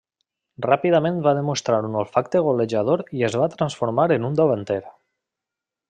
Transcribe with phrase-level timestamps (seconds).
[0.65, 4.81] Ràpidament va demostrar un olfacte golejador i es va transformar en un davanter.